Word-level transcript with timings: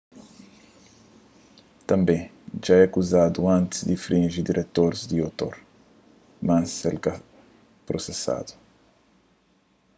tanbê 1.89 2.19
dja 2.63 2.75
é 2.77 2.83
akuzadu 2.87 3.41
antis 3.57 3.79
di 3.85 3.91
infrinji 3.97 4.39
direitus 4.49 4.97
di 5.09 5.17
otor 5.29 5.55
mas 6.47 6.69
el 6.89 6.97
ka 7.05 7.13
prosesadu 7.87 8.51